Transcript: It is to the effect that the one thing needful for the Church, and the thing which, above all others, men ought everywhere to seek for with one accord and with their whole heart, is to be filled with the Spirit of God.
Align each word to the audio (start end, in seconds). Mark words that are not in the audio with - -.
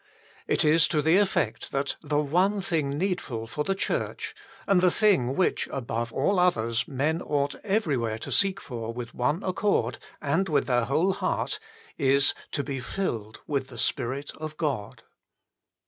It 0.47 0.65
is 0.65 0.87
to 0.87 1.01
the 1.03 1.17
effect 1.17 1.71
that 1.71 1.95
the 2.01 2.17
one 2.17 2.59
thing 2.59 2.97
needful 2.97 3.45
for 3.45 3.63
the 3.63 3.75
Church, 3.75 4.33
and 4.65 4.81
the 4.81 4.89
thing 4.89 5.35
which, 5.35 5.69
above 5.71 6.11
all 6.11 6.39
others, 6.39 6.87
men 6.87 7.21
ought 7.21 7.53
everywhere 7.63 8.17
to 8.17 8.31
seek 8.31 8.59
for 8.59 8.91
with 8.91 9.13
one 9.13 9.43
accord 9.43 9.99
and 10.19 10.49
with 10.49 10.65
their 10.65 10.85
whole 10.85 11.13
heart, 11.13 11.59
is 11.99 12.33
to 12.53 12.63
be 12.63 12.79
filled 12.79 13.41
with 13.45 13.67
the 13.67 13.77
Spirit 13.77 14.31
of 14.37 14.57
God. 14.57 15.03